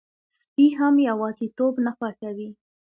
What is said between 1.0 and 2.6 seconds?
یواځيتوب نه خوښوي.